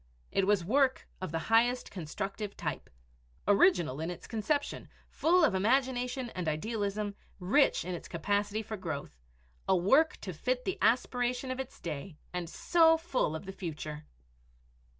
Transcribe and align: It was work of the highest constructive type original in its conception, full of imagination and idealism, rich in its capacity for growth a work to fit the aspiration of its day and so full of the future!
It 0.31 0.47
was 0.47 0.65
work 0.65 1.07
of 1.21 1.31
the 1.31 1.37
highest 1.53 1.91
constructive 1.91 2.57
type 2.57 2.89
original 3.47 3.99
in 4.01 4.09
its 4.09 4.25
conception, 4.25 4.89
full 5.11 5.43
of 5.45 5.53
imagination 5.53 6.31
and 6.31 6.47
idealism, 6.47 7.13
rich 7.39 7.85
in 7.85 7.93
its 7.93 8.07
capacity 8.07 8.63
for 8.63 8.77
growth 8.77 9.15
a 9.69 9.77
work 9.77 10.17
to 10.21 10.33
fit 10.33 10.65
the 10.65 10.79
aspiration 10.81 11.51
of 11.51 11.59
its 11.59 11.79
day 11.79 12.17
and 12.33 12.49
so 12.49 12.97
full 12.97 13.35
of 13.35 13.45
the 13.45 13.51
future! 13.53 14.07